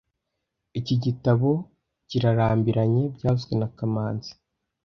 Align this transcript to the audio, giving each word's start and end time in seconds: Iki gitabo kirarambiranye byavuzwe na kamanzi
Iki 0.79 0.95
gitabo 1.05 1.49
kirarambiranye 2.09 3.03
byavuzwe 3.15 3.53
na 3.59 3.67
kamanzi 3.77 4.31